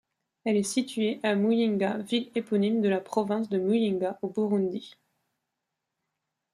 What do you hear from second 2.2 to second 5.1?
éponyme de la province de Muyinga, au Burundi.